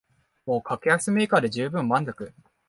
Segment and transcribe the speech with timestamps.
[0.47, 2.33] もう格安メーカーでじゅうぶん満足